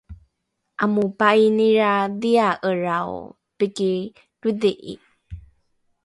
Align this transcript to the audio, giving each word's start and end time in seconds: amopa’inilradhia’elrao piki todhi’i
amopa’inilradhia’elrao 0.83 3.11
piki 3.57 3.91
todhi’i 4.41 4.93